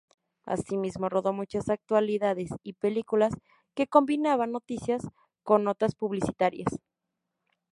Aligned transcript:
Asimismo 0.45 1.09
rodó 1.09 1.31
muchas 1.31 1.69
actualidades 1.69 2.49
y 2.63 2.73
películas 2.73 3.35
que 3.75 3.85
combinaban 3.85 4.51
noticias 4.51 5.03
con 5.43 5.63
notas 5.63 5.93
publicitarias. 5.93 6.79